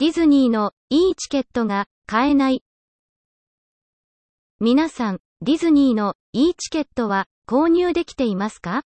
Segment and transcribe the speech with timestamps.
[0.00, 2.64] ディズニーのいいチケットが買えない。
[4.58, 8.84] 皆さん、ディズニーのいいチケットは購入できていますか？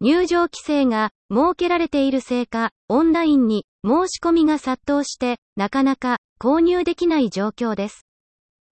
[0.00, 8.06] 入場規制が設けられているせいか、オンラインに申し込みが殺到して、なかなか購入できない状況です。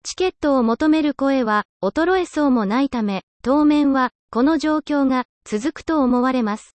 [0.05, 6.77] チケットを求める声は衰えそうもないため、当面はこの状況が続くと思われます。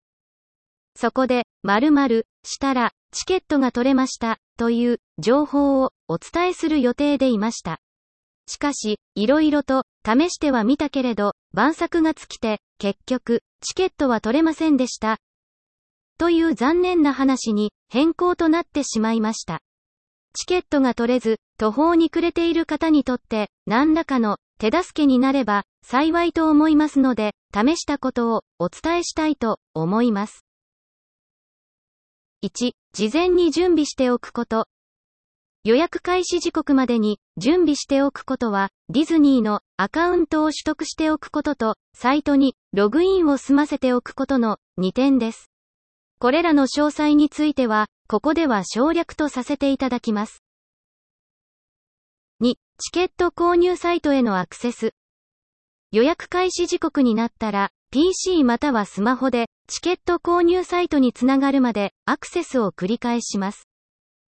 [0.96, 7.78] そこで、〇〇したらチケットが取れましたという情報をお伝えする予定でいました。
[8.46, 15.18] しかし、いろいろと試してはみたけれど、晩作が尽きて、結局、チケットは取れませんでした。
[16.18, 19.60] という残念な話に変更となってしまいました。
[20.34, 30.47] チケットが取れず、途方に暮れている方にとって、何らかの手助けになれば幸いと思いますので、試したことをお伝えしたいと思います。
[32.44, 34.68] 1、事前に準備しておくこと。
[35.64, 45.50] 予約開始時刻までに準備しておくことは、ディズニーのアカウントを取得しておくことと、サイトにログインを済ませておくことの2点です。
[46.20, 50.44] これらの詳細については、ここでは省略とさせていただきます。
[52.40, 54.94] 2、チケット購入サイトへのアクセス。
[55.90, 63.66] 予約開始時刻になったら、PC またはスマホで、チケット購入サイトにつながるまで、アクセスを繰り返します。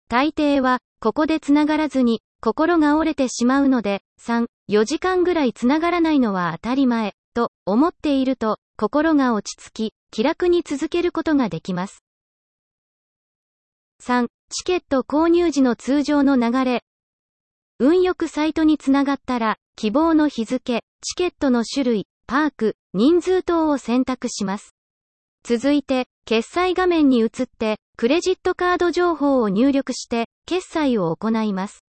[0.08, 12.02] 大抵は、ここでつながらずに、心が折れてしまうので、3、4時間ぐらいつながらないのは当たり前、と思っていると、心が落ち着き、気楽に続けることができます。
[14.02, 16.82] 3、チケット購入時の通常の流れ。
[17.82, 24.74] 運よくサイトにつながったら、希望の日付、チケットの種類、パーク、人数等を選択します。
[25.44, 31.82] 続いて、決済画面に移って、クレジットカード情報を入力して、決済を行います。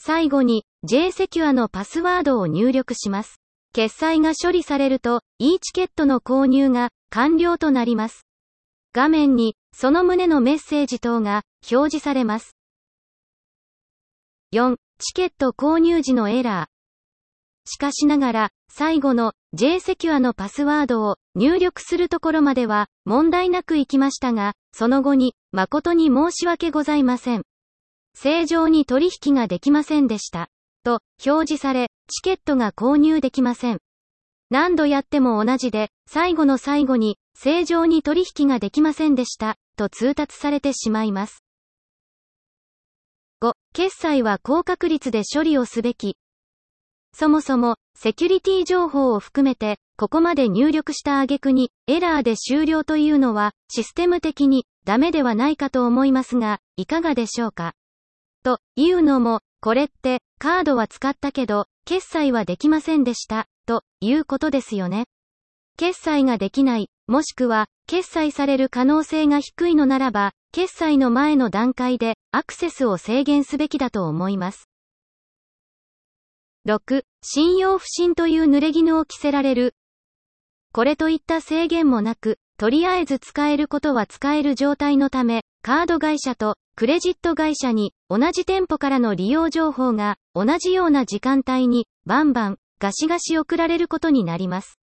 [0.00, 3.36] 最後に、J セキュアのパスワードを入力します。
[3.74, 8.26] 決済が処理されると、e チケットの購入が完了となります。
[8.94, 12.56] 画面に、その旨のメッセージ等が表示されます。
[14.54, 17.70] 4、チケット購入時のエラー。
[17.70, 27.42] しかしながら、最後の J セキュアのパスワードを入力するところまでは問題なく行きましたが、その後に誠に申し訳ございません。
[28.14, 30.48] 正常に取引ができませんでした。
[30.82, 33.78] と表示され、チケットが購入できません。
[34.50, 39.56] 何度やっても同じで、最後の最後に正常に取引ができませんでした。
[39.76, 41.44] と通達されてしまいます。
[43.40, 43.52] 5.
[43.72, 46.16] 決済は高確率で処理をすべき。
[47.12, 57.74] そもそも、セキュリティ情報を含めて、ここまで入力した挙句に、エラーで終了というのは、システム的に、ダメではないかと思いますが、いかがでしょうか？
[58.42, 65.06] と、いうのも、これって、カードは使ったけど、決済はできませんでした、ということですよね。
[65.76, 74.68] 決済ができない、もしくは、決済される可能性が低いのならば、決済の前の段階で、アクセスを制限すべきだと思います。
[76.66, 79.76] 6、信用不信という濡れ衣を着せられる。
[80.72, 94.80] これといった制限もなく、とりあえず使えることは使える状態のため、カード会社とクレジット会社に同じ店舗からの利用情報が同じような時間帯にバンバンガシガシ送られることになります。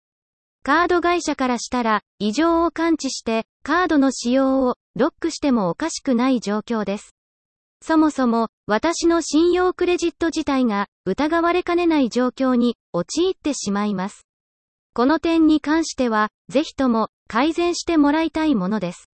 [0.65, 7.13] カード会社からしたら異常を感知してカードの使用をロックしてもおかしくない状況です。
[7.83, 14.25] そもそも、私の信用クレジット自体が疑われかねない状況に陥ってしまいます。
[14.95, 19.11] この点に関しては、ぜひとも改善してもらいたいものです。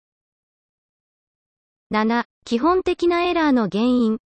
[1.92, 4.18] 7、基本的なエラーの原因。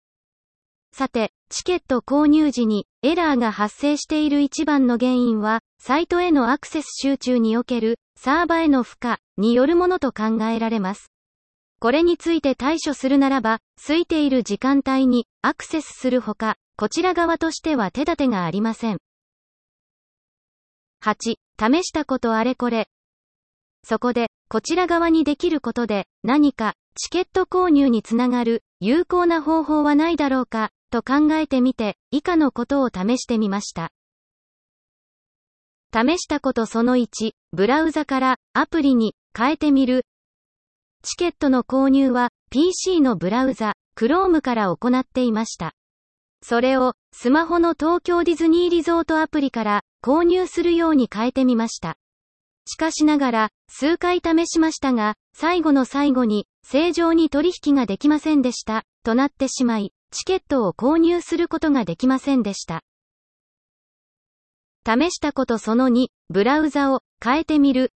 [0.91, 11.11] さて、チケット購入時にエラーが発生している一番の原因は、サイトへのアクセス集中におけるサーバへの負荷によるものと考えられます。
[11.79, 18.97] これについて対処するならば、空いている時間帯にアクセスするほか、こちら側としては手立てがありません。
[21.03, 22.87] 8、試したことあれこれ。
[23.83, 33.89] そこで、こちら側にできることで、何か、チケット購入につながる、有効な方法はないだろうか、と考えてみて、以下のことを試してみました。
[35.91, 40.05] 試したことその1、ブラウザからアプリに変えてみる、
[41.01, 45.73] チケットの購入は PC のブラウザ、Chrome から行っていました。
[46.43, 51.97] それをスマホの東京ディズニーリゾートアプリから購入するように変えてみました。
[52.65, 62.83] しかしながら数回試しましたが、最後の最後に正常に取引ができませんでしたとなってしまい、チケットを購入することができませんでした。
[64.85, 67.91] 試したことその2、ブラウザを変えてみる。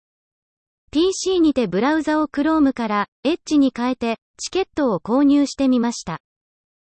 [0.92, 6.20] PC にてブラウザを Chrome から Edge に変えてチケットを購入してみました。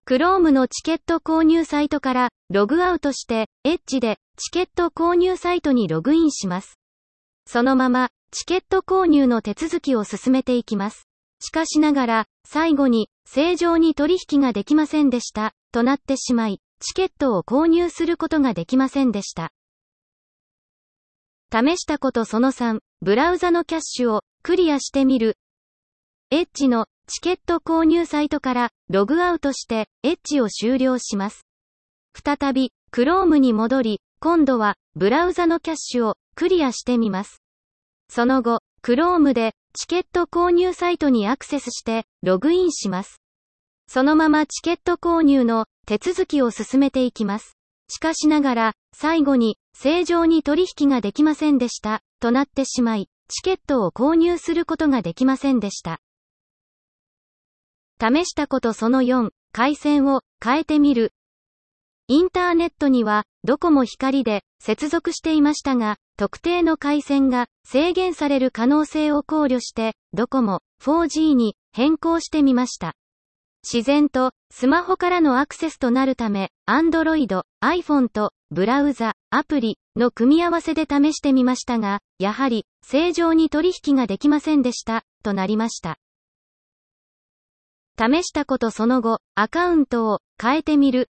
[0.07, 6.79] Chrome のチケット購入サイトからログアウトして Edge でチケット購入サイトにログインします。
[7.45, 11.05] そのままチケット購入の手続きを進めていきます。
[11.41, 19.51] しかしながら最後に正常に取引ができませんでしたとなってしまいチケットを購入することができませんでした。
[21.51, 25.37] 試したことその3、ブラウザのキャッシュをクリアしてみる。
[26.31, 31.45] エッジのチケット購入サイトからログアウトしてエッジを終了します。
[32.13, 37.41] 再び Chrome に戻り、今度はブラウザのキャッシュをクリアしてみます。
[38.09, 43.21] その後、Chrome でチケット購入サイトにアクセスしてログインします。
[43.89, 47.57] そのままチケット購入の手続きを進めていきます。
[47.89, 55.99] しかしながら、最後に正常に取引ができませんでした、となってしまい、チケットを購入することができませんでした。
[57.99, 61.11] 試したことその4、回線を変えてみる。
[62.07, 72.93] インターネットには、ドコモ光で接続していましたが、特定の回線が制限される可能性を考慮して、ドコモ 4G に変更してみました。
[73.63, 85.97] 自然とスマホからのアクセスとなるため、Android、iPhone とブラウザ、アプリの組み合わせで試してみましたが、やはり正常に取引ができませんでした、となりました。
[87.97, 91.07] 試したことその後、アカウントを変えてみる。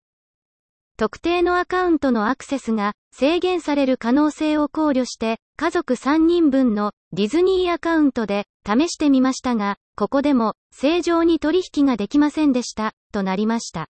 [0.99, 13.89] 特定のアカウントのアクセスが制限される可能性を考慮して、家族3人分のディズニーアカウントで試してみましたが、ここでも正常に取引ができませんでした、となりました。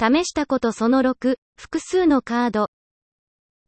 [0.00, 2.68] 試したことその6、複数のカード。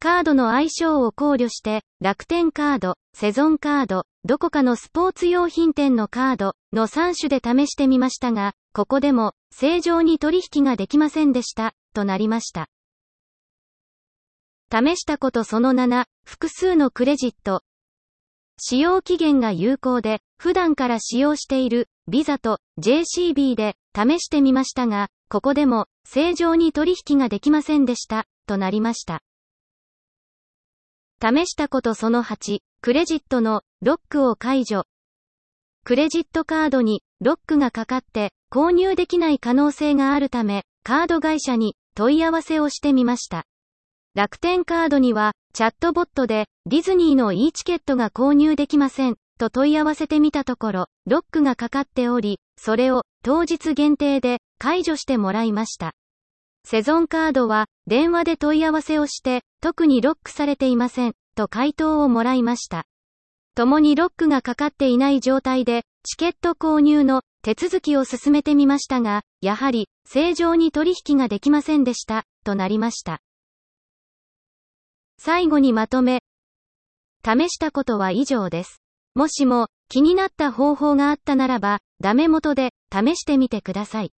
[0.00, 12.68] カードの相性を考慮して、楽天カード、セゾンカード、どこかのスポーツ用品店のカードの3種で試してみましたが、ここでも正常に取引ができませんでした、となりました。
[14.70, 17.62] 試したことその7、複数のクレジット。
[18.60, 29.22] 使用期限が有効で、普段から使用している、ビザと JCB で試してみましたが、ここでも正常に取引ができませんでした、となりました。
[31.20, 34.84] 試したことその8、クレジットのロックを解除。
[35.84, 43.44] クレジットカードにロックがかかって購入できない可能性があるため、カード会社に問い合わせをしてみました。
[44.14, 55.92] 楽天カードには、チャットボットで、ディズニーの e チケットが購入できません、と問い合わせてみたところ、ロックがかかっており、それを当日限定で解除してもらいました。
[56.64, 62.84] セゾンカードは電話で問い合わせをして特にロックされていませんと回答をもらいました。
[63.54, 73.22] 共にロックがかかっていない状態でチケット購入の手続きを進めてみましたが、やはり正常に取引ができませんでしたとなりました。
[75.18, 76.20] 最後にまとめ。
[77.24, 78.82] 試したことは以上です。
[79.14, 84.12] もしも気になった方法があったならば、ダメ元で試してみてください。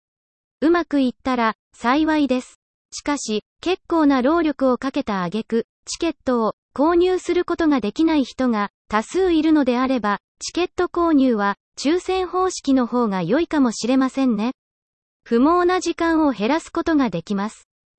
[0.62, 2.58] うまくいったら幸いです。
[2.94, 14.50] しかし、結構な労力をかけた挙句、チケットを購入することができない人が多数いるのであれば、チケット購入は抽選方式の方が良いかもしれませんね。
[15.22, 17.67] 不毛な時間を減らすことができます。